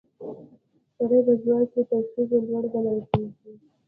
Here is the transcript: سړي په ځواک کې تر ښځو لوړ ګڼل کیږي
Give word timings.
سړي 0.95 1.19
په 1.27 1.33
ځواک 1.41 1.67
کې 1.73 1.81
تر 1.89 2.01
ښځو 2.11 2.37
لوړ 2.47 2.63
ګڼل 2.73 2.99
کیږي 3.11 3.51